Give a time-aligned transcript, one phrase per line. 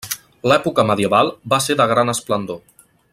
[0.51, 2.61] L’època medieval va ser de gran esplendor.